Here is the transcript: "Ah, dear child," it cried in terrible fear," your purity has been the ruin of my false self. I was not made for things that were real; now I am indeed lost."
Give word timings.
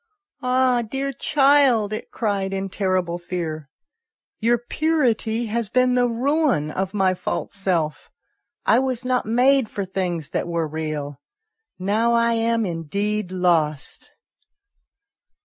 "Ah, 0.41 0.81
dear 0.81 1.13
child," 1.13 1.93
it 1.93 2.09
cried 2.09 2.53
in 2.53 2.69
terrible 2.69 3.19
fear," 3.19 3.69
your 4.39 4.57
purity 4.57 5.45
has 5.45 5.69
been 5.69 5.93
the 5.93 6.07
ruin 6.09 6.71
of 6.71 6.95
my 6.95 7.13
false 7.13 7.53
self. 7.53 8.09
I 8.65 8.79
was 8.79 9.05
not 9.05 9.27
made 9.27 9.69
for 9.69 9.85
things 9.85 10.31
that 10.31 10.47
were 10.47 10.67
real; 10.67 11.21
now 11.77 12.13
I 12.15 12.33
am 12.33 12.65
indeed 12.65 13.31
lost." 13.31 14.09